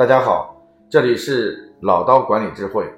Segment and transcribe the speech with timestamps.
[0.00, 0.56] 大家好，
[0.88, 2.90] 这里是老刀管理智慧。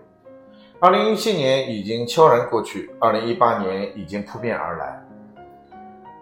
[0.79, 5.03] 二零一七年已经悄然过去，二零一八年已经扑面而来。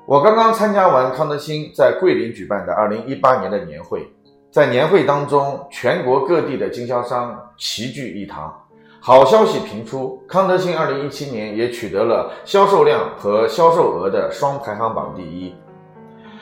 [0.07, 4.11] 我刚刚参加完康德新在桂林举办的二零一八年的年会，
[4.51, 8.51] 在年会当中，全国各地的经销商齐聚一堂，
[9.01, 15.55] 好消息频出，康德新二零一七年也取得了销售量和销售额的双排行榜第一，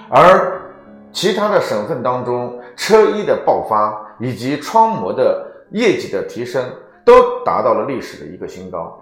[0.09, 0.62] 而
[1.11, 6.65] 其他的省份当中，车衣的爆发以及窗膜的业绩的提升，
[7.05, 8.98] 都达到了历史的一个新高。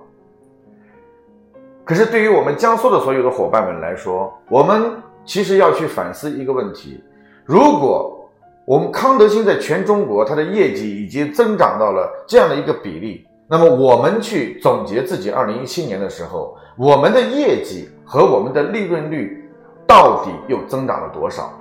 [1.84, 4.90] 可是，对于我们江苏的所有的伙伴们来说，我们
[5.24, 7.00] 其实要去反思一个问题：
[7.44, 8.28] 如果
[8.64, 19.48] 我们康德新在全中国它的业绩已经增长到了这样的一个比例，那么我们去总结自己二零一七年的时候，我们的业绩和我们的利润率
[19.86, 21.52] 到底又增长了多少？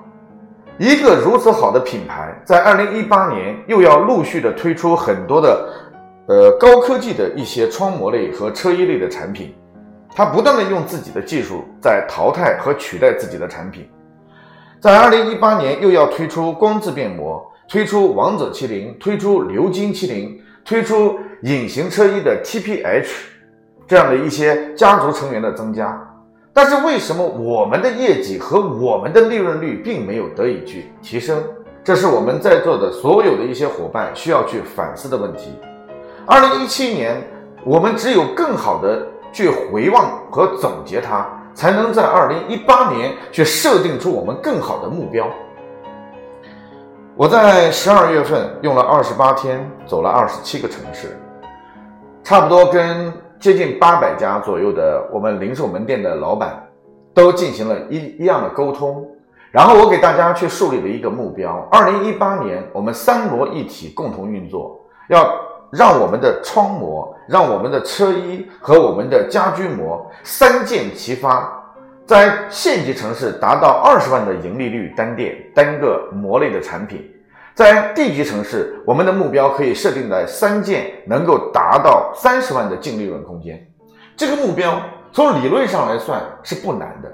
[0.77, 5.69] 一个如此好的品牌，在二零一八年又要陆续的推出很多的，
[6.27, 9.55] 呃高科技的一些窗膜类和车衣类的产品，
[10.13, 13.89] 它不断的用自己的技术在淘汰和取代自己的产品，
[14.81, 23.07] 在二零一八年又要推出光自变膜，推出王者麒麟，推出鎏金麒麟，推出隐形车衣的 TPH，
[23.87, 25.97] 这样的一些家族成员的增加。
[26.57, 31.43] 但是为什么我们的业绩和我们的利润率并没有得以去提升？
[31.83, 35.59] 这是我们在座的所有的一些伙伴需要去反思的问题。
[36.25, 37.21] 二零一七年，
[37.65, 45.29] 我们只有更好的去回望和总结它，才能在二零一八年去设定出我们更好的目标。
[47.17, 51.19] 我在十二月份用了二十八天，走了二十七个城市，
[52.23, 53.11] 差不多跟。
[53.39, 56.67] 接近八百家左右的我们零售门店的老板，
[57.13, 59.05] 都进行了一一样的沟通，
[59.51, 65.33] 然后我给大家去树立了一个目标：二零一八年我们三模一体共同运作，要
[65.71, 71.51] 让我们的窗膜、让我们的车衣和我们的家居膜三箭齐发，
[72.05, 77.11] 在县级城市达到二十万的盈利率单店单个膜类的产品。
[77.55, 83.65] 在地级城市，我们的目标可以设定在三件能够达到三十万的净利润空间。
[84.17, 84.77] 这个目标
[85.13, 87.09] 从理论上来算是不难的，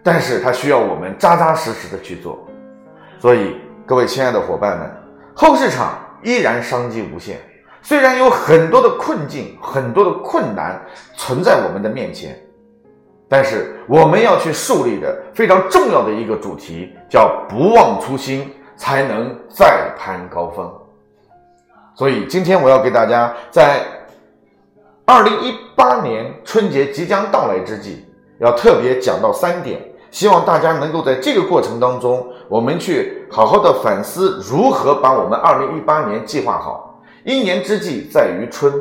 [0.00, 2.38] 但是它需要我们扎扎实实的去做。
[3.18, 4.88] 所以，各位亲爱的伙伴们，
[5.34, 7.38] 后市场依然商机无限，
[7.82, 10.80] 虽然有很多的困境、很多的困难
[11.16, 12.38] 存在我们的面前，
[13.28, 18.48] 但是我们要去树立的非常重要的一个主题叫不忘初心。
[18.80, 20.72] 才能再攀高峰。
[21.94, 23.84] 所以今天我要给大家在
[25.04, 28.06] 二零一八年春节即将到来之际，
[28.38, 29.78] 要特别讲到三点，
[30.10, 37.02] 希望大家能够在这个过程当中，我们去好好的反思如何把我们二零一八年计划好。
[37.22, 38.72] 一年之计在于春，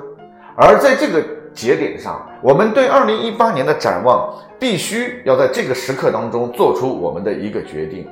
[0.56, 1.22] 而在这个
[1.54, 8.08] 节点上，我们对二零一八年的展望，必须要在这个时刻当中做出我们的一个决定。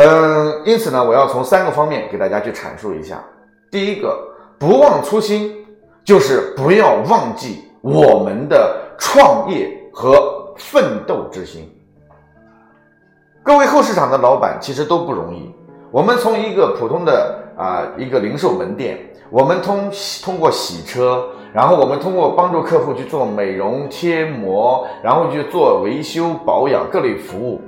[0.00, 3.20] 嗯，因此呢，我要从三个方面给大家去阐述一下。
[3.68, 4.16] 第一个，
[4.56, 5.66] 不忘初心，
[6.04, 11.68] 就是不要忘记我们的创业和奋斗之心。
[13.42, 15.52] 各位后市场的老板其实都不容易。
[15.90, 19.00] 我们从一个普通的啊一个零售门店，
[19.30, 19.90] 我们通
[20.22, 27.60] 通过洗车，然后我们通过帮助客户去做美容贴膜，然后去做维修保养各类服务。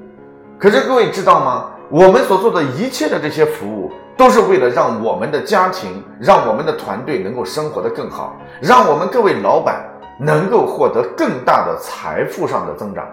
[0.60, 1.72] 可是各位知道吗？
[1.90, 9.84] 我们所做的一切的这些服务，都是为了让我们的家庭、让我们的团队能够生活得更好，让我们各位老板
[10.16, 13.04] 能够获得更大的财富上的增长。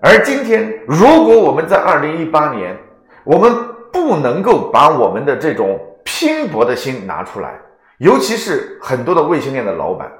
[0.00, 2.76] 而今天，如果我们在二零一八年，
[3.22, 3.54] 我们
[3.92, 7.54] 不能够把我们的这种拼搏的心拿出来，
[7.98, 10.10] 尤其是很多的卫星店的老板，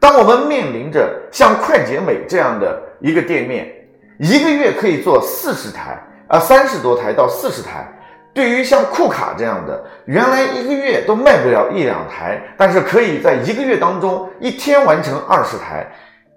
[0.00, 3.70] 当我们面临着像快捷美这样的一个店面，
[4.18, 6.02] 一个月可以做四十台。
[6.30, 7.84] 啊，三十多台到四十台，
[8.32, 15.84] 对于像库卡这样的，原来一个月都卖不了一两台，但是可以在一个月当中一天完成二十台，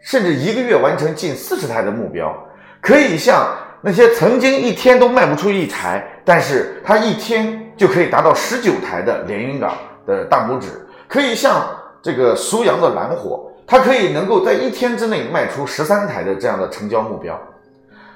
[0.01, 2.35] 甚至一个月完成近四十台的目标，
[2.81, 3.47] 可以像
[3.81, 9.77] 那些曾经一天都卖不出一台，但是他一天就可以达到十九台的连云港
[10.07, 10.69] 的大拇指，
[11.07, 11.63] 可以像
[12.01, 17.39] 这个苏阳的蓝火，它可以能够在一天之内卖出十三台的这样的成交目标。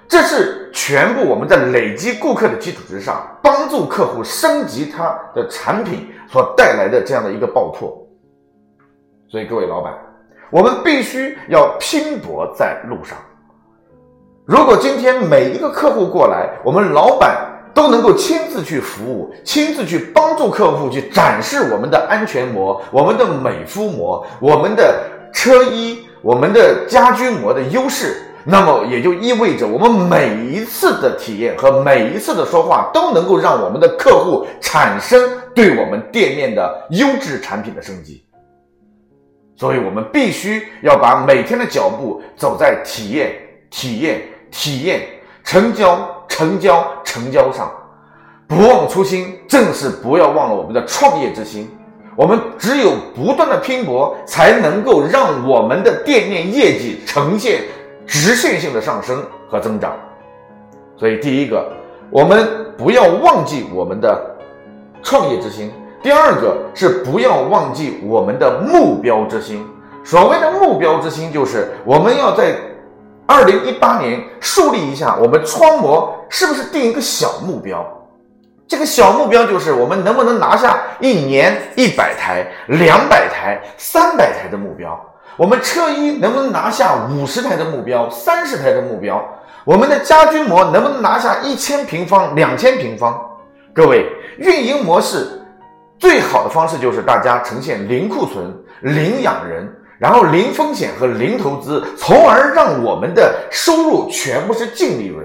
[0.07, 7.93] 这是全部我们在累积顾客的基础之上，帮助客户升级他的产品所带来的这样的一个爆破。
[9.29, 9.93] 所以各位老板，
[10.49, 13.17] 我们必须要拼搏在路上。
[14.45, 17.35] 如果今天每一个客户过来，我们老板
[17.73, 28.23] 都能够亲自去服务，亲自去帮助客户去展示我们的安全膜、我们的美肤膜、我们的车衣、我们的家居膜的优势。
[28.49, 35.21] 那么也就意味着，我们每一次的体验和每一次的说话，都能够让我们的客户产生
[35.53, 38.23] 对我们店面的优质产品的升级。
[39.57, 43.33] 所以，我们必须要把每天的脚步走在体验、
[43.69, 45.01] 体验、体验、
[45.43, 47.69] 成交、成交、成交上，
[48.47, 51.69] 不忘初心，正是不要忘了我们的创业之心。
[52.15, 57.61] 我们只有不断的拼搏，才能够让我们的店面业绩呈现。
[58.07, 59.93] 直线性的上升和增长，
[60.95, 61.69] 所以第一个，
[62.09, 64.35] 我们不要忘记我们的
[65.03, 65.69] 创业之心；
[66.01, 69.67] 第二个是不要忘记我们的目标之心。
[70.05, 72.55] 所谓的目标之心，就是我们要在
[73.25, 77.85] 二零一八年树立一下我们窗模是不是定一个小目标？
[78.69, 84.97] 这个小目标就是我们能不能拿下一年一百台、两百台、三百台的目标。
[85.37, 89.23] 我们车衣能不能拿下五十台的目标、三十台的目标？
[89.63, 93.15] 我们的家居膜能不能拿下一千平方、两千平方？
[93.71, 94.07] 各位，
[94.39, 95.27] 运营模式
[95.99, 98.51] 最好的方式就是大家呈现零库存、
[98.81, 105.23] 零养人，然后零风险和零投资，从而让我们的收入全部是净利润。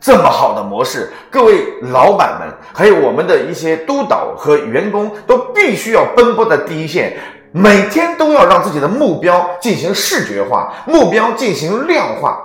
[0.00, 7.18] 这么好的模式，各位老板们，还有我们的一些督导和员工，都必须要奔波在第一线。
[7.52, 12.38] 每天都要让自己的目标进行视觉化，目标进行量化。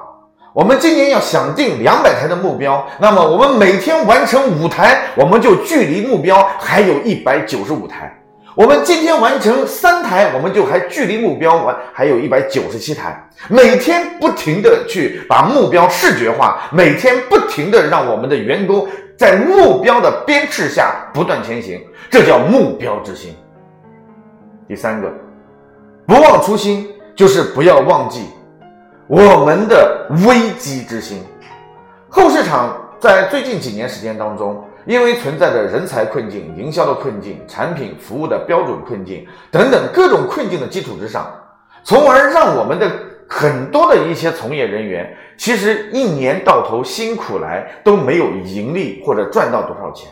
[0.51, 8.11] 我们今年要想定两百台的目标，那么我们每天完成五台，我们就距离目标还有一百九十五台。
[8.55, 13.21] 我们今天完成三台，我们就还距离目标完还有一百九十七台。
[13.49, 18.87] 每天不停的去把目标视觉化，每天不停的让我们的员工
[19.17, 21.79] 在目标的鞭笞下不断前行，
[22.09, 23.35] 这叫目标之心。
[24.67, 25.11] 第三个，
[26.07, 28.25] 不忘初心，就是不要忘记
[29.05, 31.21] 我们的危机之心。
[32.09, 41.31] 后市场在最近几年时间当中，因为存在着人才困境、营销的困境、产品服务的标准困境等等各种困境的基础之上，
[41.83, 42.91] 从而让我们的
[43.29, 50.09] 很多的一些从业人员，其实一年到头辛苦来都没有盈利或者赚到多少钱。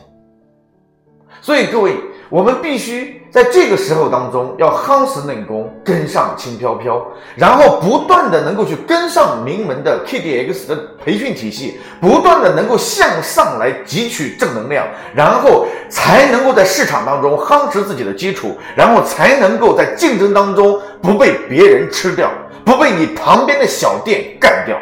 [1.42, 1.96] 所以各位。
[2.30, 7.06] 我们必须在这个时候当中要夯实内功，跟上轻飘飘，
[7.36, 22.32] 然后不断的能够去跟上名门的 KDX 的培训体系，不断的能够向上来汲取正能量，然后才能够在市场当中夯实自己的基础，然后才能够在竞争当中不被别人吃掉，
[22.66, 24.78] 不被你旁边的小店干掉，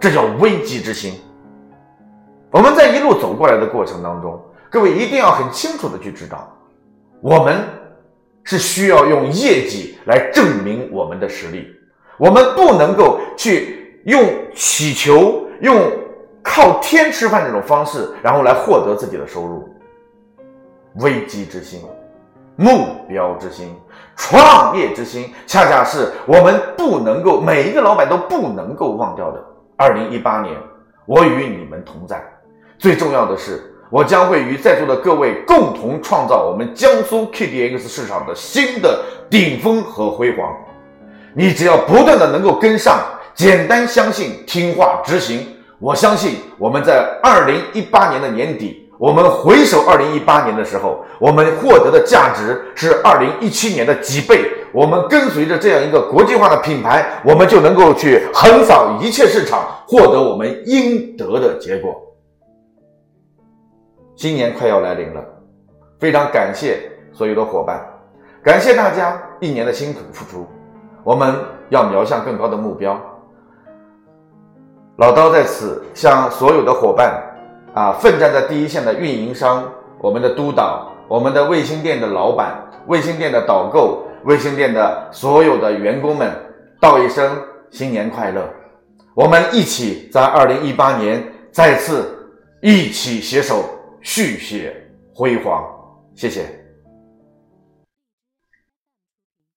[0.00, 1.14] 这叫危机之心。
[2.50, 4.40] 我们在一路走过来的过程当中，
[4.70, 6.52] 各位一定要很清楚的去知道。
[7.20, 7.64] 我们
[8.44, 11.66] 是需要用业绩来证明我们的实力，
[12.16, 14.22] 我们不能够去用
[14.54, 15.76] 祈求、用
[16.42, 19.68] 靠天吃饭这种方式，然后来获得自己的收入。
[21.00, 21.80] 危机之心、
[22.56, 23.74] 目标之心、
[24.16, 29.44] 创业之心，恰恰是我们不能够每一个老板都不能够忘掉的。
[29.76, 30.56] 二零一八年，
[31.04, 32.22] 我与你们同在。
[32.78, 33.67] 最重要的是。
[33.90, 40.46] 我将会与在座的各位共同创造我们江苏 KDX 市场的新的顶峰和辉煌。
[41.34, 43.00] 你只要不断的能够跟上，
[43.34, 45.46] 简单相信，听话执行。
[45.78, 54.50] 我相信我们在二零一八年的年底，我们回首二零一八年的时候，我们获得的价值是二零一七年的几倍。
[54.72, 62.07] 我们跟随着这样一个国际化的品牌，我们就能够去横扫一切市场，获得我们应得的结果。
[64.18, 65.24] 新年快要来临了，
[66.00, 67.80] 非常感谢所有的伙伴，
[68.42, 70.44] 感谢大家一年的辛苦付出，
[71.04, 71.36] 我们
[71.68, 73.00] 要瞄向更高的目标。
[74.96, 77.14] 老刀在此向所有的伙伴
[77.74, 79.62] 啊，奋战在第一线的运营商、
[80.00, 86.28] 我们的督导、我们的卫星店的老板、卫星店的导购、卫星店的所有的员工们，
[86.80, 88.42] 道一声新年快乐！
[89.14, 91.22] 我们一起在二零一八年
[91.52, 92.28] 再次
[92.60, 93.62] 一起携手。
[94.02, 94.74] 续写
[95.12, 95.64] 辉煌，
[96.14, 96.67] 谢谢。